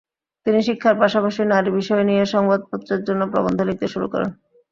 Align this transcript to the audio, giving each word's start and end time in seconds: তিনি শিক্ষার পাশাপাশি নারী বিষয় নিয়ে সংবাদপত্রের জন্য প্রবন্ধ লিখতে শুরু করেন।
তিনি 0.45 0.59
শিক্ষার 0.67 0.95
পাশাপাশি 1.01 1.41
নারী 1.45 1.69
বিষয় 1.79 2.03
নিয়ে 2.09 2.23
সংবাদপত্রের 2.33 3.01
জন্য 3.07 3.21
প্রবন্ধ 3.31 3.59
লিখতে 3.69 3.87
শুরু 3.93 4.07
করেন। 4.13 4.29